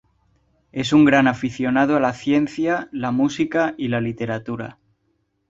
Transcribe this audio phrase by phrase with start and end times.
[0.71, 4.79] Es un gran aficionado a la ciencia, la música y la literatura.